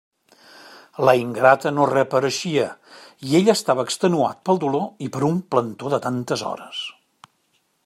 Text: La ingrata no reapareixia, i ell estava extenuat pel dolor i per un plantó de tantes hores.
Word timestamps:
La 1.09 1.13
ingrata 1.23 1.71
no 1.75 1.85
reapareixia, 1.91 2.63
i 3.27 3.37
ell 3.41 3.53
estava 3.55 3.87
extenuat 3.89 4.41
pel 4.49 4.61
dolor 4.65 5.07
i 5.09 5.13
per 5.17 5.23
un 5.31 5.39
plantó 5.55 5.95
de 5.97 6.01
tantes 6.07 6.47
hores. 6.51 6.83